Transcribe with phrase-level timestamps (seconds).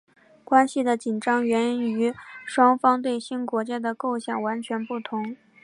[0.43, 2.11] 关系的紧张源于
[2.43, 5.37] 双方对新国家的构想完全不同。